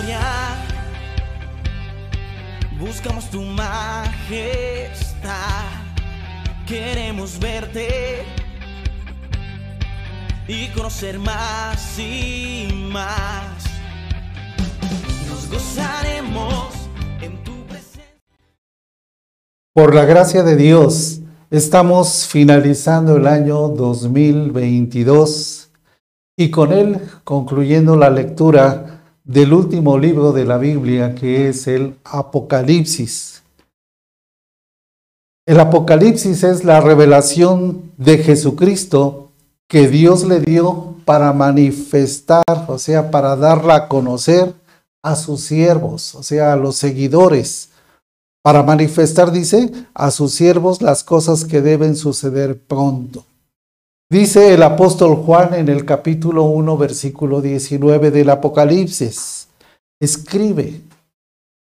[0.00, 0.20] gloria.
[2.78, 4.06] Buscamos tu majestad.
[6.66, 8.24] Queremos verte
[10.48, 13.64] y conocer más y más.
[15.28, 16.74] Nos gozaremos
[17.20, 18.04] en tu presencia.
[19.74, 21.20] Por la gracia de Dios,
[21.50, 25.70] estamos finalizando el año 2022
[26.36, 28.99] y con él concluyendo la lectura
[29.30, 33.44] del último libro de la Biblia, que es el Apocalipsis.
[35.46, 39.30] El Apocalipsis es la revelación de Jesucristo
[39.68, 44.52] que Dios le dio para manifestar, o sea, para darla a conocer
[45.00, 47.70] a sus siervos, o sea, a los seguidores,
[48.42, 53.24] para manifestar, dice, a sus siervos las cosas que deben suceder pronto.
[54.12, 59.46] Dice el apóstol Juan en el capítulo 1, versículo 19 del Apocalipsis,
[60.00, 60.80] escribe.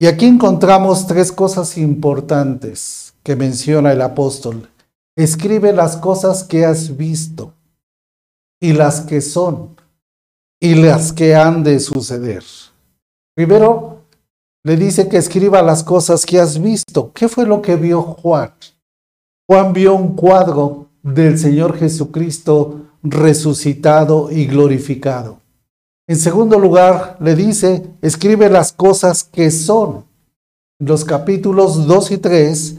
[0.00, 4.70] Y aquí encontramos tres cosas importantes que menciona el apóstol.
[5.14, 7.52] Escribe las cosas que has visto
[8.58, 9.76] y las que son
[10.58, 12.42] y las que han de suceder.
[13.36, 13.98] Primero,
[14.64, 17.12] le dice que escriba las cosas que has visto.
[17.12, 18.54] ¿Qué fue lo que vio Juan?
[19.46, 25.38] Juan vio un cuadro del Señor Jesucristo resucitado y glorificado.
[26.08, 30.06] En segundo lugar, le dice, escribe las cosas que son.
[30.80, 32.76] En los capítulos 2 y 3,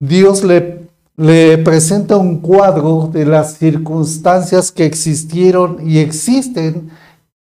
[0.00, 6.90] Dios le, le presenta un cuadro de las circunstancias que existieron y existen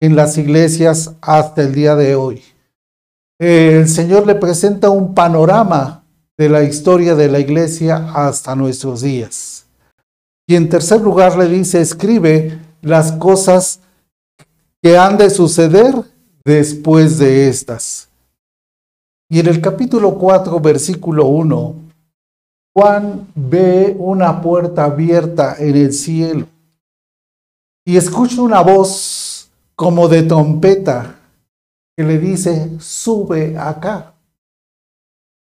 [0.02, 2.42] en las iglesias hasta el día de hoy.
[3.40, 6.03] El Señor le presenta un panorama
[6.38, 9.66] de la historia de la iglesia hasta nuestros días.
[10.52, 13.80] Y en tercer lugar le dice, escribe las cosas
[14.83, 15.95] que han de suceder
[16.44, 18.09] después de estas.
[19.29, 21.75] Y en el capítulo 4, versículo 1,
[22.75, 26.47] Juan ve una puerta abierta en el cielo
[27.85, 31.16] y escucha una voz como de trompeta
[31.95, 34.16] que le dice, sube acá.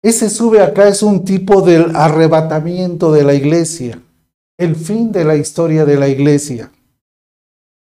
[0.04, 4.00] Ese sube acá es un tipo del arrebatamiento de la iglesia
[4.62, 6.72] el fin de la historia de la iglesia.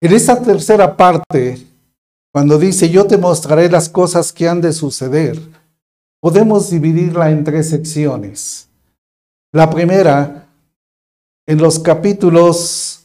[0.02, 1.64] En esta tercera parte,
[2.32, 5.38] cuando dice yo te mostraré las cosas que han de suceder,
[6.20, 8.68] podemos dividirla en tres secciones.
[9.52, 10.48] La primera,
[11.46, 13.04] en los capítulos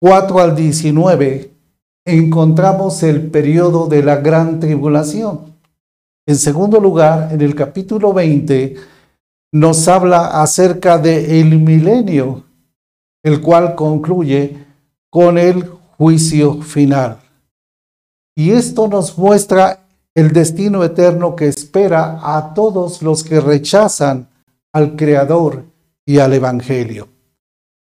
[0.00, 1.50] 4 al 19,
[2.06, 5.54] encontramos el periodo de la gran tribulación.
[6.26, 8.76] En segundo lugar, en el capítulo 20,
[9.52, 12.47] nos habla acerca del el milenio
[13.28, 14.64] el cual concluye
[15.10, 17.18] con el juicio final.
[18.34, 19.84] Y esto nos muestra
[20.14, 24.28] el destino eterno que espera a todos los que rechazan
[24.72, 25.64] al Creador
[26.06, 27.08] y al Evangelio.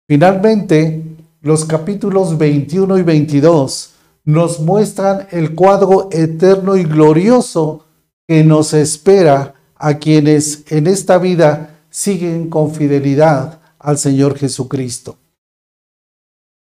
[0.09, 1.03] Finalmente,
[1.41, 3.93] los capítulos 21 y 22
[4.25, 7.85] nos muestran el cuadro eterno y glorioso
[8.27, 15.17] que nos espera a quienes en esta vida siguen con fidelidad al Señor Jesucristo.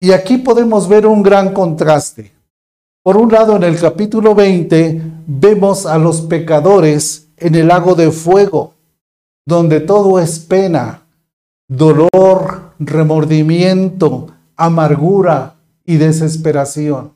[0.04, 2.30] Y aquí podemos ver un gran contraste.
[3.02, 8.10] Por un lado, en el capítulo 20 vemos a los pecadores en el lago de
[8.10, 8.74] fuego,
[9.46, 11.04] donde todo es pena,
[11.68, 14.26] dolor, remordimiento,
[14.56, 15.54] amargura
[15.86, 17.14] y desesperación.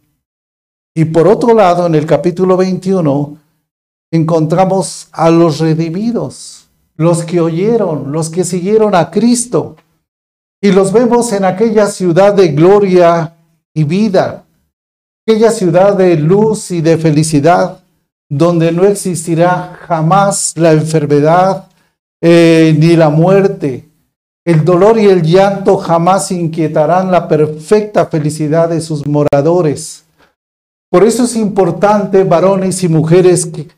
[0.94, 3.36] Y por otro lado, en el capítulo 21,
[4.10, 9.76] encontramos a los redimidos, los que oyeron, los que siguieron a Cristo.
[10.60, 13.36] Y los vemos en aquella ciudad de gloria
[13.72, 14.44] y vida,
[15.24, 17.78] aquella ciudad de luz y de felicidad,
[18.28, 21.68] donde no existirá jamás la enfermedad
[22.20, 23.88] eh, ni la muerte.
[24.44, 30.04] El dolor y el llanto jamás inquietarán la perfecta felicidad de sus moradores.
[30.90, 33.68] Por eso es importante, varones y mujeres que,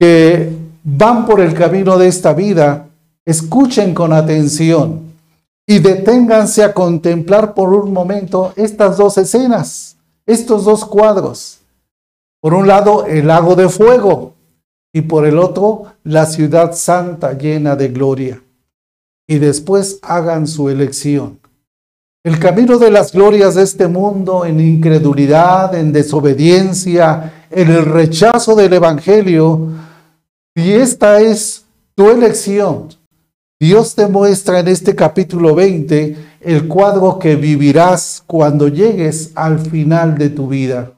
[0.00, 0.50] que
[0.82, 2.88] van por el camino de esta vida,
[3.24, 5.05] escuchen con atención
[5.66, 11.58] y deténganse a contemplar por un momento estas dos escenas, estos dos cuadros.
[12.40, 14.34] Por un lado, el lago de fuego
[14.92, 18.42] y por el otro, la ciudad santa llena de gloria.
[19.26, 21.40] Y después hagan su elección.
[22.24, 28.54] El camino de las glorias de este mundo en incredulidad, en desobediencia, en el rechazo
[28.54, 29.68] del Evangelio,
[30.54, 31.64] y esta es
[31.94, 32.88] tu elección.
[33.58, 40.18] Dios te muestra en este capítulo 20 el cuadro que vivirás cuando llegues al final
[40.18, 40.92] de tu vida.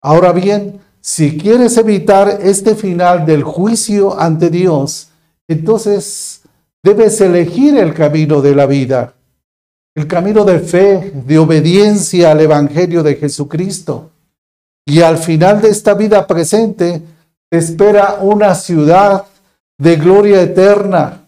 [0.00, 5.08] Ahora bien, si quieres evitar este final del juicio ante Dios,
[5.48, 6.42] entonces
[6.84, 9.14] debes elegir el camino de la vida,
[9.96, 14.10] el camino de fe, de obediencia al Evangelio de Jesucristo.
[14.86, 17.02] Y al final de esta vida presente
[17.50, 19.24] te espera una ciudad
[19.78, 21.21] de gloria eterna.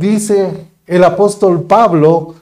[0.00, 2.34] Dice el apóstol Pablo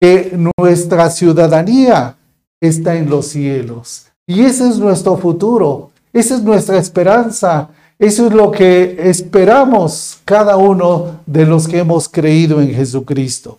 [0.00, 2.16] que nuestra ciudadanía
[2.58, 4.06] está en los cielos.
[4.26, 7.68] Y ese es nuestro futuro, esa es nuestra esperanza,
[7.98, 13.58] eso es lo que esperamos cada uno de los que hemos creído en Jesucristo.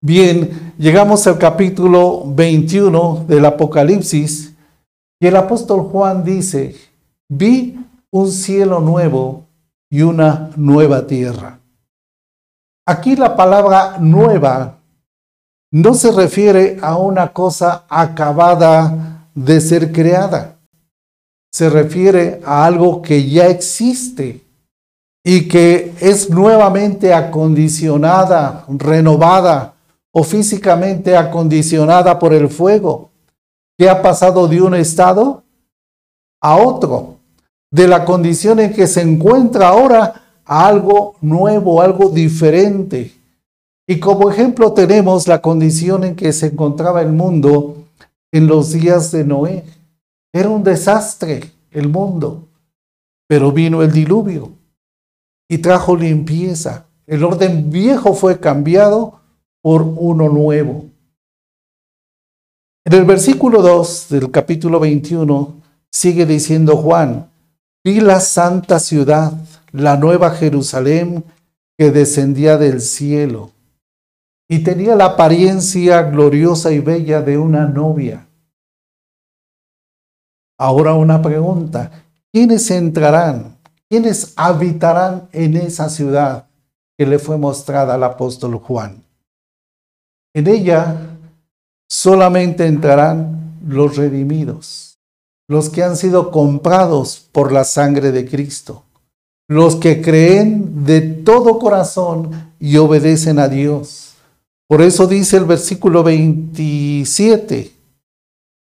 [0.00, 4.54] Bien, llegamos al capítulo 21 del Apocalipsis
[5.20, 6.76] y el apóstol Juan dice,
[7.28, 7.78] vi
[8.10, 9.44] un cielo nuevo
[9.90, 11.61] y una nueva tierra.
[12.84, 14.78] Aquí la palabra nueva
[15.70, 20.58] no se refiere a una cosa acabada de ser creada.
[21.52, 24.44] Se refiere a algo que ya existe
[25.24, 29.74] y que es nuevamente acondicionada, renovada
[30.12, 33.10] o físicamente acondicionada por el fuego,
[33.78, 35.44] que ha pasado de un estado
[36.40, 37.18] a otro,
[37.70, 43.12] de la condición en que se encuentra ahora algo nuevo, algo diferente.
[43.86, 47.84] Y como ejemplo tenemos la condición en que se encontraba el mundo
[48.32, 49.64] en los días de Noé.
[50.32, 52.48] Era un desastre el mundo,
[53.28, 54.50] pero vino el diluvio
[55.48, 56.86] y trajo limpieza.
[57.06, 59.20] El orden viejo fue cambiado
[59.60, 60.86] por uno nuevo.
[62.84, 65.54] En el versículo 2 del capítulo 21
[65.90, 67.30] sigue diciendo Juan,
[67.84, 69.34] vi la santa ciudad,
[69.72, 71.24] la nueva Jerusalén
[71.78, 73.50] que descendía del cielo
[74.48, 78.28] y tenía la apariencia gloriosa y bella de una novia.
[80.58, 81.90] Ahora una pregunta,
[82.30, 83.56] ¿quiénes entrarán?
[83.88, 86.46] ¿Quiénes habitarán en esa ciudad
[86.96, 89.02] que le fue mostrada al apóstol Juan?
[90.34, 91.18] En ella
[91.88, 94.98] solamente entrarán los redimidos,
[95.48, 98.84] los que han sido comprados por la sangre de Cristo,
[99.52, 104.14] los que creen de todo corazón y obedecen a Dios.
[104.66, 107.72] Por eso dice el versículo 27,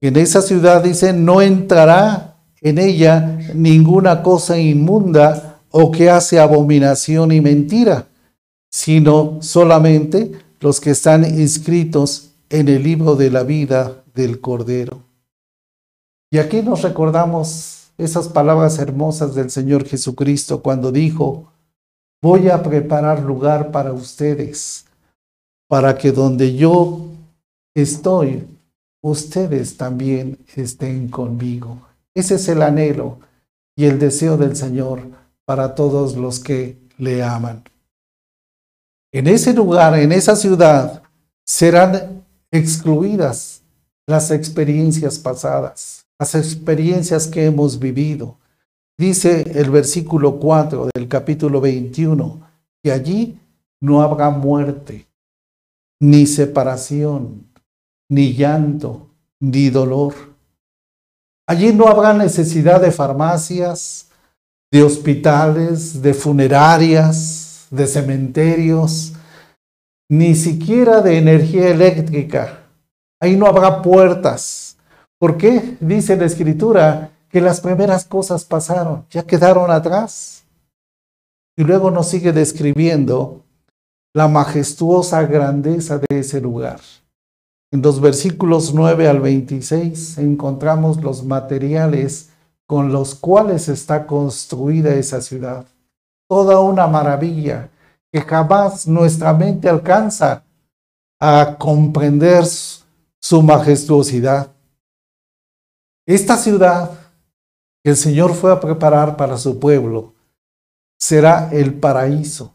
[0.02, 7.32] en esa ciudad dice, no entrará en ella ninguna cosa inmunda o que hace abominación
[7.32, 8.08] y mentira,
[8.70, 15.02] sino solamente los que están inscritos en el libro de la vida del Cordero.
[16.30, 21.52] Y aquí nos recordamos esas palabras hermosas del Señor Jesucristo cuando dijo,
[22.22, 24.86] voy a preparar lugar para ustedes,
[25.68, 27.08] para que donde yo
[27.76, 28.48] estoy,
[29.02, 31.82] ustedes también estén conmigo.
[32.14, 33.20] Ese es el anhelo
[33.76, 35.02] y el deseo del Señor
[35.46, 37.64] para todos los que le aman.
[39.12, 41.04] En ese lugar, en esa ciudad,
[41.46, 43.62] serán excluidas
[44.08, 48.38] las experiencias pasadas, las experiencias que hemos vivido.
[48.98, 52.42] Dice el versículo 4 del capítulo 21,
[52.84, 53.40] que allí
[53.80, 55.08] no habrá muerte,
[56.02, 57.46] ni separación,
[58.10, 59.10] ni llanto,
[59.40, 60.16] ni dolor.
[61.48, 64.10] Allí no habrá necesidad de farmacias,
[64.72, 69.14] de hospitales, de funerarias, de cementerios,
[70.10, 72.64] ni siquiera de energía eléctrica.
[73.22, 74.67] Ahí no habrá puertas.
[75.20, 75.78] ¿Por qué?
[75.80, 80.44] Dice la escritura que las primeras cosas pasaron, ya quedaron atrás.
[81.56, 83.44] Y luego nos sigue describiendo
[84.14, 86.80] la majestuosa grandeza de ese lugar.
[87.72, 92.30] En los versículos 9 al 26 encontramos los materiales
[92.66, 95.66] con los cuales está construida esa ciudad
[96.28, 97.70] toda una maravilla
[98.12, 100.44] que jamás nuestra mente alcanza
[101.20, 104.52] a comprender su majestuosidad.
[106.08, 106.92] Esta ciudad
[107.84, 110.14] que el Señor fue a preparar para su pueblo
[110.98, 112.54] será el paraíso.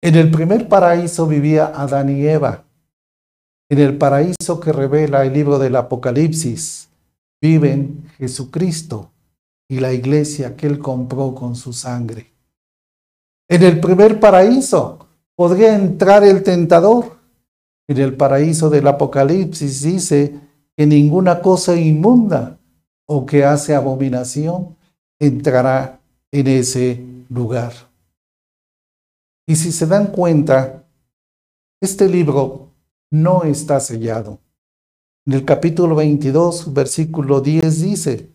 [0.00, 2.64] En el primer paraíso vivía Adán y Eva.
[3.68, 6.88] En el paraíso que revela el libro del Apocalipsis
[7.42, 9.10] viven Jesucristo
[9.68, 12.32] y la iglesia que él compró con su sangre.
[13.48, 17.16] En el primer paraíso podría entrar el tentador.
[17.88, 20.45] En el paraíso del Apocalipsis dice
[20.76, 22.58] que ninguna cosa inmunda
[23.06, 24.76] o que hace abominación
[25.18, 27.72] entrará en ese lugar.
[29.46, 30.84] Y si se dan cuenta,
[31.80, 32.72] este libro
[33.10, 34.40] no está sellado.
[35.24, 38.30] En el capítulo 22, versículo 10 dice,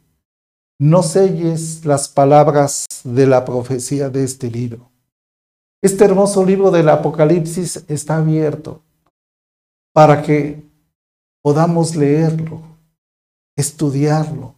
[0.80, 4.90] no selles las palabras de la profecía de este libro.
[5.84, 8.82] Este hermoso libro del Apocalipsis está abierto
[9.94, 10.71] para que
[11.42, 12.62] podamos leerlo,
[13.56, 14.56] estudiarlo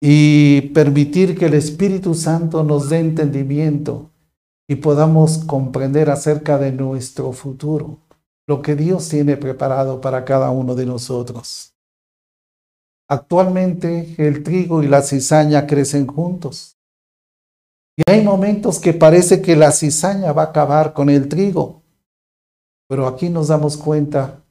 [0.00, 4.10] y permitir que el Espíritu Santo nos dé entendimiento
[4.68, 7.98] y podamos comprender acerca de nuestro futuro,
[8.46, 11.72] lo que Dios tiene preparado para cada uno de nosotros.
[13.08, 16.76] Actualmente el trigo y la cizaña crecen juntos.
[17.96, 21.82] Y hay momentos que parece que la cizaña va a acabar con el trigo.
[22.88, 24.42] Pero aquí nos damos cuenta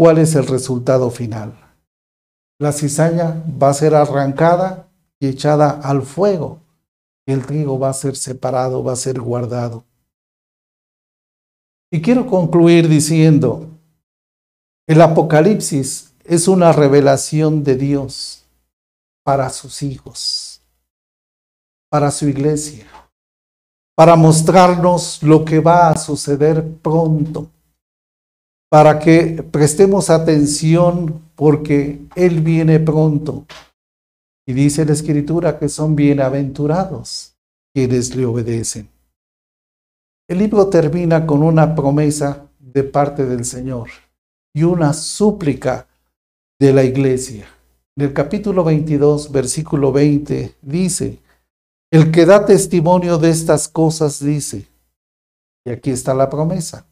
[0.00, 1.52] cuál es el resultado final.
[2.58, 4.88] La cizaña va a ser arrancada
[5.20, 6.62] y echada al fuego.
[7.26, 9.84] El trigo va a ser separado, va a ser guardado.
[11.92, 13.68] Y quiero concluir diciendo,
[14.88, 18.46] el Apocalipsis es una revelación de Dios
[19.22, 20.62] para sus hijos,
[21.90, 22.86] para su iglesia,
[23.94, 27.50] para mostrarnos lo que va a suceder pronto,
[28.70, 33.44] para que prestemos atención porque Él viene pronto.
[34.46, 37.34] Y dice la Escritura que son bienaventurados
[37.74, 38.88] quienes le obedecen.
[40.28, 43.90] El libro termina con una promesa de parte del Señor
[44.54, 45.88] y una súplica
[46.60, 47.48] de la iglesia.
[47.96, 51.18] En el capítulo 22, versículo 20, dice,
[51.90, 54.68] el que da testimonio de estas cosas dice,
[55.64, 56.86] y aquí está la promesa,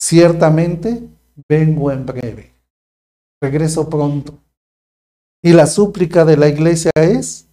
[0.00, 1.08] ciertamente
[1.48, 2.52] vengo en breve,
[3.40, 4.38] regreso pronto.
[5.42, 7.46] Y la súplica de la iglesia es,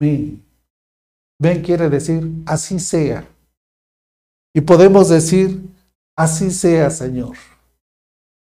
[0.00, 0.44] ven.
[1.40, 3.26] Ven quiere decir, así sea.
[4.54, 5.62] Y podemos decir,
[6.16, 7.36] así sea, Señor.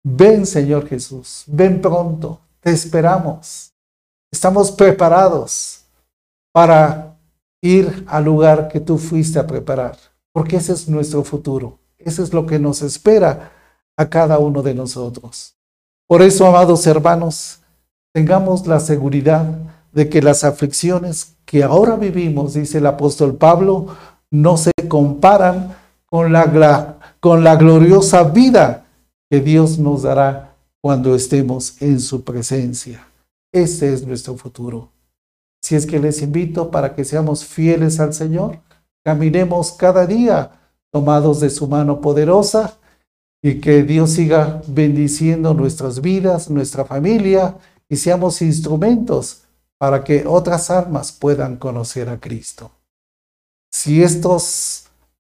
[0.06, 3.74] Ven, Señor Jesús, ven pronto, te esperamos.
[4.32, 5.86] Estamos preparados
[6.54, 7.18] para
[7.62, 9.98] ir al lugar que tú fuiste a preparar,
[10.34, 11.80] porque ese es nuestro futuro.
[12.06, 13.52] Ese es lo que nos espera
[13.98, 15.56] a cada uno de nosotros.
[16.08, 17.60] Por eso, amados hermanos,
[18.14, 19.46] tengamos la seguridad
[19.92, 23.96] de que las aflicciones que ahora vivimos, dice el apóstol Pablo,
[24.32, 28.86] no se comparan con la, con la gloriosa vida
[29.30, 33.08] que Dios nos dará cuando estemos en su presencia.
[33.52, 34.90] Ese es nuestro futuro.
[35.62, 38.60] Si es que les invito para que seamos fieles al Señor,
[39.04, 40.52] caminemos cada día
[40.94, 42.78] tomados de su mano poderosa
[43.42, 47.58] y que Dios siga bendiciendo nuestras vidas, nuestra familia
[47.90, 49.42] y seamos instrumentos
[49.80, 52.72] para que otras almas puedan conocer a Cristo.
[53.74, 54.86] Si estos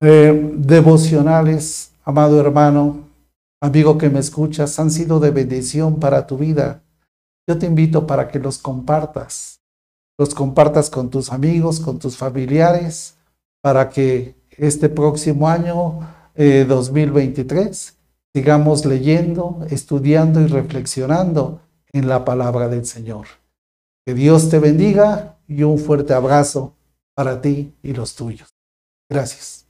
[0.02, 3.08] eh, devocionales, amado hermano,
[3.62, 6.82] amigo que me escuchas, han sido de bendición para tu vida.
[7.48, 9.60] Yo te invito para que los compartas.
[10.18, 13.14] Los compartas con tus amigos, con tus familiares,
[13.62, 16.00] para que este próximo año
[16.36, 17.96] 2023 eh,
[18.34, 21.60] sigamos leyendo, estudiando y reflexionando
[21.92, 23.26] en la palabra del Señor.
[24.04, 26.74] Que Dios te bendiga y un fuerte abrazo
[27.14, 28.54] para ti y los tuyos.
[29.08, 29.66] Gracias.